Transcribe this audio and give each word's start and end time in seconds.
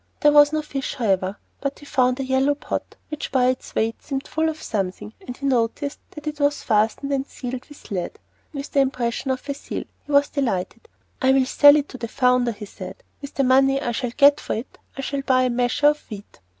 There 0.21 0.31
was 0.31 0.51
no 0.51 0.63
fish 0.63 0.95
however, 0.95 1.37
but 1.59 1.77
he 1.77 1.85
found 1.85 2.19
a 2.19 2.23
yellow 2.23 2.55
pot, 2.55 2.95
which 3.09 3.31
by 3.31 3.49
its 3.49 3.75
weight 3.75 4.01
seemed 4.01 4.27
full 4.27 4.49
of 4.49 4.59
something, 4.59 5.13
and 5.27 5.37
he 5.37 5.45
noticed 5.45 5.99
that 6.09 6.25
it 6.25 6.39
was 6.39 6.63
fastened 6.63 7.11
and 7.11 7.27
sealed 7.27 7.65
with 7.69 7.91
lead, 7.91 8.17
with 8.51 8.71
the 8.71 8.79
impression 8.79 9.29
of 9.29 9.47
a 9.47 9.53
seal. 9.53 9.83
He 10.07 10.11
was 10.11 10.29
delighted. 10.29 10.89
"I 11.21 11.33
will 11.33 11.45
sell 11.45 11.75
it 11.75 11.87
to 11.89 11.99
the 11.99 12.07
founder," 12.07 12.51
he 12.51 12.65
said; 12.65 13.03
"with 13.21 13.35
the 13.35 13.43
money 13.43 13.79
I 13.79 13.91
shall 13.91 14.09
get 14.17 14.39
for 14.39 14.55
it 14.55 14.79
I 14.97 15.01
shall 15.01 15.21
buy 15.21 15.43
a 15.43 15.51
measure 15.51 15.89
of 15.89 15.99
wheat." 16.09 16.39